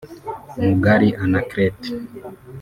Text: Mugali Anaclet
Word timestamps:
Mugali 0.61 1.07
Anaclet 1.23 1.75